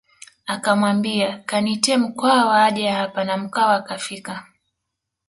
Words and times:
Akamwambia 0.45 1.37
kaniitie 1.45 1.97
Mkwawa 1.97 2.65
aje 2.65 2.87
hapa 2.89 3.23
na 3.23 3.37
Mkwawa 3.37 3.75
akafika 3.75 4.47